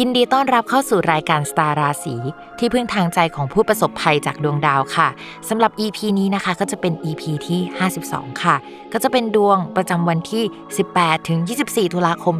[0.00, 2.16] ยินดีต้อนรับเข้าสู่รายการสตาราศี
[2.58, 5.08] ที่พึ่งทางใจของผู้ประสบภัยจากดวงดาวค่ะ
[5.48, 7.60] สำหรับ EP นี้นะคะก็จะเป็น EP ที่
[8.00, 8.56] 52 ค่ะ
[8.92, 10.44] ก็จะเป็นดวงประจำวันที่
[10.84, 12.34] 18 ถึง 24 ตุลาคม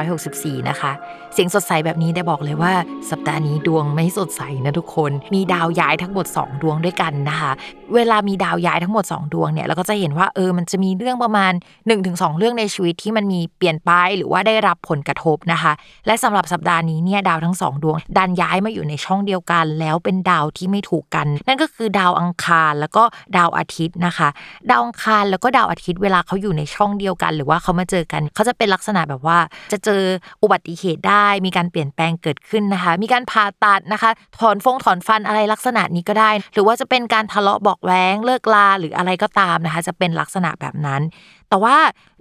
[0.00, 0.92] 2564 นะคะ
[1.34, 2.72] เสียงสดใสแบบนี้ได้บอกเลยว่า
[3.10, 7.50] สัปดาห์นี้ดวงไม่สดใสนะทุกคน มีดาวย้ายทั้งหมด 2 ดวงด้วยกันนะคะ
[7.94, 11.52] เวลามีดาวย้ายทั้งหมด 2 ดวงเนี่ยเราก็จะเห็นว่าเออมันจะมีเรื่องประมาณ
[11.96, 15.72] 1-2 เรื่องในชีวิตที่มันมีเปลี่ยนไปหรือว่าได้รับผลกระทบนะคะ
[16.06, 23.02] และสำหรับสัปดาห์นี้เนี่ยดาวทั้งสองดวง ดันย้ายมาอยู่ในช่องเดียวกัน แล้วเป็นดาวที่ไม่ถูกกัน นั่นก็คือดาวอังคารแล้วก็
[23.36, 24.28] ดาวอาทิตย์นะคะ
[24.70, 29.38] ดาวอังคารแล้วก็ดาวอาทิตย์เวลาเขาอยู่ในช่องเดียวกัน หรือว่าเขามาเจอกันเขาจะเป็นลักษณะแบบว่า
[29.72, 30.02] จะเจอ
[30.42, 41.02] อุบัติเหตุได้ มีการเปลี่ยนแปลงเกิดขึ้นนะคะ มีการผ่าตัดนะคะ ถอนฟงถอนฟันอะไรลักษณะนี้ก็ได้ หรือว่าจะเป็นการทะเลาะบอกแว้งเลิกลาหรืออะไรก็ตามนะคะ จะเป็นลักษณะแบบนั้น
[41.50, 41.76] แต่ว่า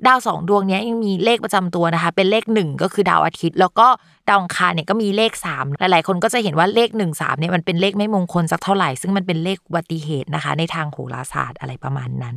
[0.08, 3.88] ดาวสองดวงนี้ยังมีเลขประจำตัวนะคะ เป็นเลขหนึ่งก็คือดาวอาทิตย์ แล้วก็
[4.30, 12.36] ดาวอังคารเนี่ยก็มีเลข3หลายๆ คนก็จะเห็นว่าเลข1 3เนี่ยมันเป็นเลขไม่มงคลสักเท่าไหร่ ซึ่งมันเป็นเลขอุบัติเหตุนะคะ ในทางโหราศาสตร์อะไรประมาณนั้น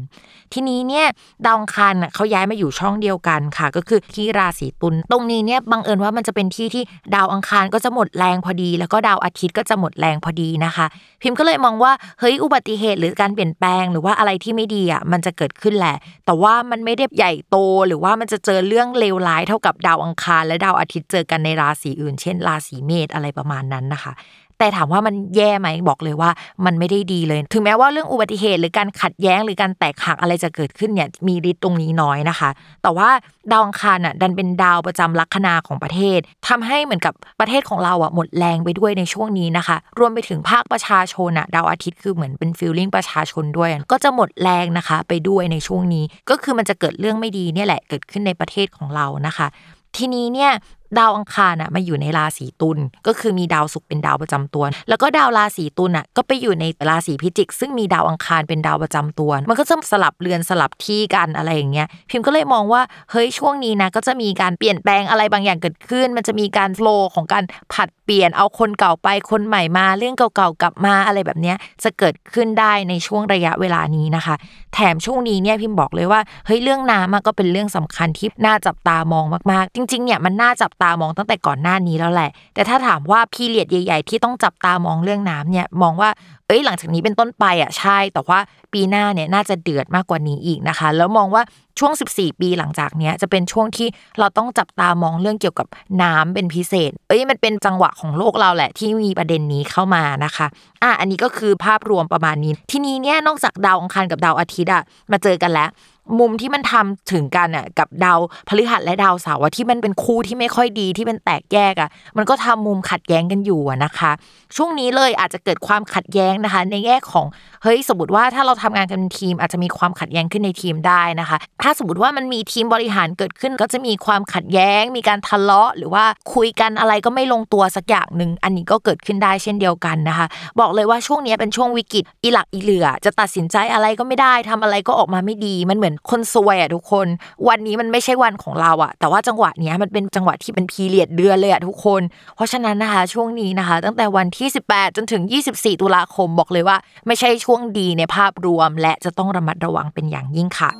[0.52, 1.06] ทีนี้เนี่ย
[1.46, 6.82] ดาวอังคารเขาย้ายมาอยู่ช่องเดียวกันค่ะ ก็คือที่ราศีตุลตรงนี้เนี่ยบังเอิญว่ามันจะเป็นที่ที่
[7.14, 10.86] ดาวอังคารก็จะหมดแรงพอดี แล้วก็ดาวอาทิตย์ก็จะหมดแรงพอดีนะคะ
[11.22, 17.56] พิมพ์ก็เลยมองว่าเฮ้ยอุบัติเหตุหรือการเปลี่ยนแปลง หรือว่าอะไรที่ไม่ดีอะมันจะเกิดขึ้นแหละ แต่ว่ามันไม่ได้ใหญ่โต
[17.86, 24.12] หรือว่ามันจะเจอเรื่องเลวร้ายเท่ากับดาวอังคาร และดาวอาทิตย์เจอกันในราศีอื่น เช่น ราศีเมษอะไรประมาณนั้นนะคะ
[24.62, 26.30] แต่ถามว่ามันแย่ไหมบอกเลยว่า
[26.64, 32.50] มันไม่ได้ดีเลย ถึงแม้ว่าเรื่องอุบัติเหตุหรือการขัดแย้งหรือการแตกหักอะไรจะเกิดขึ้นเนี่ยมีฤทธิ์ตรงนี้น้อยนะคะ
[32.82, 33.08] แต่ว่า
[33.52, 36.18] ดาวอังคารอะดันเป็นดาวประจำลัคนาของประเทศ
[36.48, 49.48] ทำให้เหมือนกับประเทศของเราอะหมดแรงไปด้วยในช่วงนี้นะคะ รวมไปถึงภาคประชาชนอะดาวอาทิตย์คือเหมือนเป็นฟิลลิ่งประชาชนด้วย ก็จะหมดแรงนะคะไปด้วยในช่วงนี้ ก็คือมันจะเกิดเรื่องไม่ดีเนี่ยแหละเกิดขึ้นในประเทศของเรานะคะ
[49.96, 50.52] ทีนี้เนี่ย
[50.98, 74.34] ดาวอังคารอะมาอยู่ในราศีตุลก็คือมีดาวศุกร์เป็นดาวประจำตัว แล้วก็ดาวราศีตุลอะก็ไปอยู่ในราศีพิจิก ซึ่งมีดาวอังคารเป็นดาวประจำตัว มันก็จะสลับเรือนสลับที่กันอะไรอย่างเงี้ยพิมพ์ก็เลยมองว่าเฮ้ยช่วงนี้นะก็จะมีการเปลี่ยนแปลงอะไรบางอย่างเกิดขึ้น มันจะมีการโฟล์ของการผัดเปลี่ยนเอาคนเก่าไปคนใหม่มาเรื่องเก่าๆกลับมาอะไรแบบเนี้ยจะเกิดขึ้นได้ในช่วงระยะเวลานี้นะคะ
[74.74, 86.10] แถมช่วงนี้เนี่ยพิมพ์บอกเลยว่าเฮ้ยเรื่องน้ำก็เป็นเรื่องสำคัญที่น่าจับตามองมากๆ จริงๆเนี่ยมันน่าจับตามองตั้งแต่ก่อนหน้านี้แล้วแหละ แต่ถ้าถามว่าพีเรียดใหญ่ ๆ ที่ต้องจับตามองเรื่องน้ำเนี่ยมองว่า
[86.46, 88.38] เอ้ยหลังจากนี้เป็นต้นไปอะใช่ แต่ว่า
[88.72, 91.42] ปีหน้าเนี่ยน่าจะเดือดมากกว่านี้อีกนะคะ แล้วมองว่า
[91.78, 93.88] ช่วง 14 ปีหลังจากเนี้ยจะเป็นช่วงที่
[94.18, 95.66] เราต้องจับตามองเรื่องเกี่ยวกับ
[96.02, 100.46] น้ำเป็นพิเศษ เอ้ยมันเป็นจังหวะของโลกเราแหละที่มีประเด็นนี้เข้ามานะคะ
[100.82, 105.70] อะอันนี้ก็คือภาพรวมประมาณนี้ ทีนี้เนี่ยนอกจากดาวอังคารกับดาวอาทิตย์อะมาเจอกันแล้ว
[106.18, 108.18] มุมที่มันทำถึงกันอะกับดาว
[108.48, 114.10] พฤหัสและดาวเสาร์ที่มันเป็นคู่ที่ไม่ค่อยดีที่เป็นแตกแยกอะมันก็ทำมุมขัดแย้งกันอยู่นะคะ
[114.56, 117.26] ช่วงนี้เลยอาจจะเกิดความขัดแย้งนะคะ ในแง่ของ
[117.62, 126.04] เฮ้ยสมมติว่าถ้าเราทำงานกันเป็นทีมอาจจะมีความขัดแย้งขึ้นในทีมได้นะคะ ถ้าสมมติว่ามันมีทีมบริหารเกิดขึ้น ก็จะมีความขัดแย้ง มีการทะเลาะ หรือว่า
[126.34, 130.26] คุยกันอะไรก็ไม่ลงตัวสักอย่างหนึ่งอันนี้ก็เกิดขึ้นได้เช่นเดียวกันนะคะ
[130.60, 137.06] บอกเลยว่าช่วงนี้เป็นช่วงวิกฤตอีหลักอีเหลือ จะตัดสินใจอะไรก็ไม่ได้ทำอะไรก็ออกมาไม่ดี มันเหมือนคนซวยอะทุกคน
[137.48, 142.02] วันนี้มันไม่ใช่วันของเราอะ แต่ว่าจังหวะนี้มันเป็นจังหวะที่เป็นพีเรียดเดือนเลยอะทุกคน
[142.36, 145.22] เพราะฉะนั้นนะคะช่วงนี้นะคะ ตั้งแต่วันที่ 18 จนถึง
[145.52, 146.76] 24 ตุลาคมบอกเลยว่า
[147.06, 150.72] ไม่ใช่ช่วงดีในภาพรวม และจะต้องระมัดระวังเป็นอย่างยิ่งค่ะ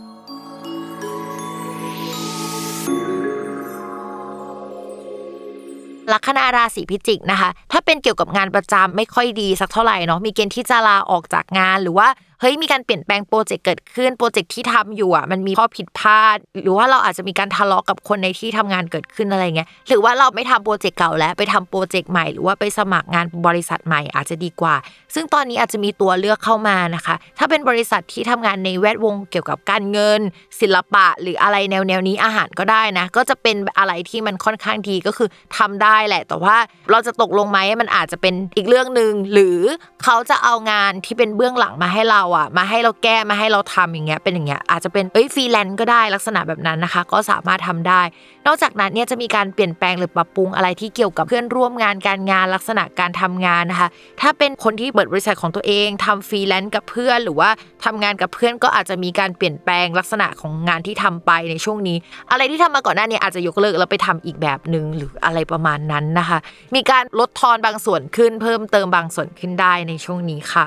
[6.13, 12.09] ลัคนาราศีพิจิกนะคะ ถ้าเป็นเกี่ยวกับงานประจำไม่ค่อยดีสักเท่าไหร่เนาะมีเกณฑ์ที่จะลาออกจากงานหรือว่า
[12.43, 24.75] เฮ้ยมีการเปลี่ยนแปลงโปรเจกต์เกิดขึ้นโปรเจกต์ที่ทำอยู่อะมันมีข้อผิดพลาด หรือว่าเราอาจจะมีการทะเลาะกับคนในที่ทำงานเกิดขึ้นอะไรเงี้ยหรือว่าเราไม่ทำโปรเจกต์เก่าแล้วไปทำโปรเจกต์ใหม่หรือว่าไปสมัครงานบริษัทใหม่อาจจะดีกว่า
[25.15, 30.21] ซึ่งตอนนี้อาจจะมีตัวเลือกเข้ามานะคะ ถ้าเป็นบริษัทที่ทำงานในแวดวงเกี่ยวกับการเงิน
[30.61, 36.57] ศิลปะ หรืออะไรแนวแนวนี้อาหารก็ได้นะ ก็จะเป็นอะไรที่มันค่อนข้างดีก็คือทำได้แหละ แต่ว่า
[36.91, 39.59] เราจะตกลงไหมมันอาจจะเป็นอีกเรื่องหนึ่งหรือ
[40.05, 48.03] เขาจะเอางานที่เป็นเบื้องหลังมาให้เราอะมาให้เราแก้มาให้เราทำอย่างเงี้ยเป็นอย่างเงี้ยอาจจะเป็นเอ้ยฟรีแลนซ์ก็ได้ลักษณะแบบนั้นนะคะ ก็สามารถทำได้
[48.47, 53.89] นอกจากนั้นเนี่ยจะมีการเปลี่ยนแปลงหรือปรับปรุงอะไรที่เกี่ยวกับเพื่อนร่วมงานการงานลักษณะการทำงานนะคะ
[54.21, 57.51] ถ้าเป็นคนที่เปิดบริษัทของตัวเองทำฟรีแลนซ์กับเพื่อน หรือว่า
[57.85, 61.97] ทำงานกับเพื่อนก็อาจจะมีการเปลี่ยนแปลงลักษณะของงานที่ทำไปในช่วงนี้
[62.31, 66.39] อะไรที่ทำมาก่อนหน้านี้อาจจะยกเลิกแล้วไปทำอีกแบบหนึ่งหรืออะไรประมาณนั้นนะคะ
[66.75, 70.67] มีการลดทอนบางส่วนขึ้นเพิ่มเติมบางส่วนขึ้นได้ในช่วงนี้ค่ะ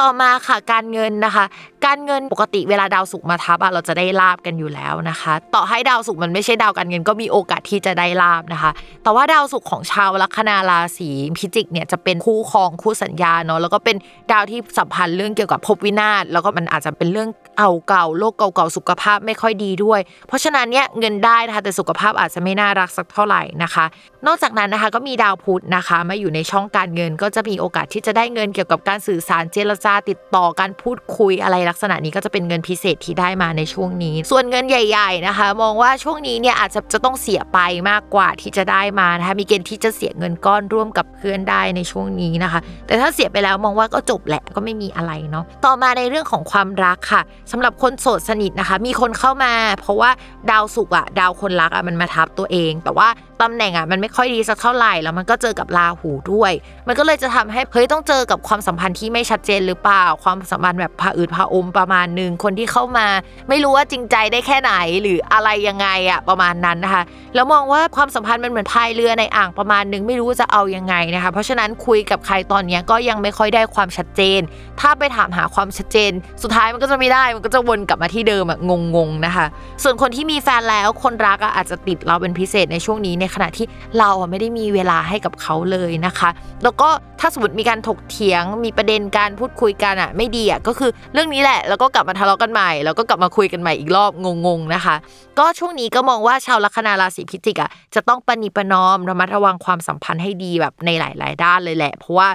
[0.00, 1.44] ต่อมาค่ะการเงินนะคะ
[1.84, 8.70] การเงินปกติเวลาดาวศุกมาทับอะเราจะได้ลาบกันอยู่แล้วนะคะ ต่อให้ดาวศุกมันไม่ใช่ดาวการเงินก็มีโอกาสที่จะได้ลาบนะคะ
[9.02, 13.96] แต่ว่าดาวศุกของชาวลัคนาราศีพิจิกเนี่ยจะเป็นคู่ครองคู่สัญญาเนาะแล้วก็เป็น
[14.32, 17.28] ดาวที่สัมพันธ์เรื่องเกี่ยวกับภพวินาศแล้วก็มันอาจจะเป็นเรื่อง
[17.58, 23.84] เอาเก่าโลกเก่าๆสุขภาพไม่ค่อยดีด้วย เพราะฉะนั้นเนี่ยเงินได้นะคะแต่สุขภาพอาจจะไม่น่ารักสักเท่าไหร่นะคะ
[24.26, 37.58] นอกจากนั้นนะคะก็มีดาวพุธนะคะมาอยู่ในช่องการเงินก็จะมีโอกาสที่จะได้เงินเกี่ยวกับการสื่อสารเจรจาติดต่อการพูดคุยอะไรลักษณะนี้ก็จะเป็นเงินพิเศษที่ได้มาในช่วงนี้ ส่วนเงินใหญ่ๆนะคะ มองว่าช่วงนี้เนี่ยอาจจะจะต้องเสียไป
[37.90, 50.10] มากกว่าที่จะได้มานะคะมีเกณฑ์ที่จะเสียเงินก้อนร่วมกับเพื่อนได้ในช่วงนี้นะคะ แต่ถ้าเสียไปแล้วมองว่าก็จบแหละก็ไม่มีอะไรเนาะต่อมาในเรื่องของความรักค่ะสำหรับคนโสดสนิทนะคะ มีคนเข้ามา เพราะว่า
[50.50, 53.08] ดาวศุกอะดาวคนรักอะมันมาทับตัวเอง แต่ว่า
[53.42, 56.52] ตำแหน่งอะมันไม่ค่อยดีสักเท่าไหร่แล้วมันก็เจอกับราหูด้วย
[56.88, 63.06] มันก็เลยจะทำให้เฮ้ยต้องเจอกับความสัมพันธ์ที่ไม่ชัดเจนหรือเปล่า ความสัมพันธ์แบบผาอืดผาอมประมาณหนึ่งคนที่เข้ามา
[63.48, 64.72] ไม่รู้ว่าจริงใจได้แค่ไหน
[65.02, 67.02] หรืออะไรยังไงอะประมาณนั้นนะคะ
[67.34, 74.40] แล้วมองว่าความสัมพันธ์มันเหมือนพายเรือในอ่างประมาณหนึงไม่รู้จะเอายังไงนะคะ เพราะฉะนั้นคุยกับใครตอนนี้ก็ยังไม่ค่อยได้ความชัดเจน
[74.80, 78.58] ถ้าไปถามหาความชัดเจน สุดท้ายมันก็จะไม่ได้มันก็จะวนกลับมาที่เดิมอะ
[78.96, 79.46] งงๆนะคะ
[79.82, 83.66] ส่วนคนที่มีแฟนแล้วคนรักอะอาจจะติดเราเป็นพิเศษในช่วงนี้ในขณะที่
[83.98, 86.30] เราไม่ได้มีเวลาให้กับเขาเลยนะคะ
[86.62, 86.88] แล้วก็
[87.20, 94.12] ถ้าสมมติมีการถกเถียงมีประเด็นการพูดคุยกันอะไม่ดีอะก็คือเรื่องนี้แหละ แล้วก็กลับมาทะเลาะกันใหม่ แล้วก็กลับมาคุยกันใหม่อีกรอบ
[94.46, 94.96] งงๆนะคะ
[95.38, 102.28] ก็ช่วงนี้ก็มองว่าชาวลัคนาราศีพิจิกอะจะต้องปณิปนอมระมัดระวังความสัมพันธ์ให้ดีแบบในหลาย ๆ ด้านเลยแหละ เพราะว่า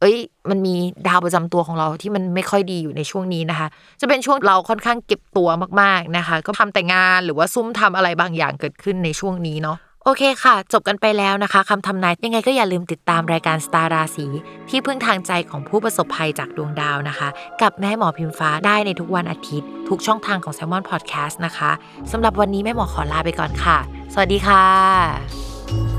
[0.00, 0.18] เอ้ย
[0.50, 0.74] มันมี
[1.08, 3.68] ดาวประจำตัวของเราที่มันไม่ค่อยดีอยู่ในช่วงนี้นะคะ
[4.00, 5.48] จะเป็นช่วงเราค่อนข้างเก็บตัว
[5.80, 9.78] มากๆนะคะ ก็ทำแต่งานหรือว่าซุ่มทำอะไรบางอย่างเกิดขึ้นในช่วงนี้เนาะ
[10.08, 14.26] โอเคค่ะ จบกันไปแล้วนะคะคำทำนายยังไงก็อย่าลืมติดตามรายการสตาร์ราศี
[14.68, 17.28] ที่พึ่งทางใจของผู้ประสบภัยจากดวงดาวนะคะ
[17.62, 21.70] กับแม่หมอพิมฟ้าได้ในทุกวันอาทิตย์ ทุกช่องทางของ s ซ l m o n Podcast นะคะ
[22.12, 23.78] สำหรับวันนี้แม่หมอขอลาไปก่อนค่ะ
[24.12, 25.95] สวัสดีค่ะ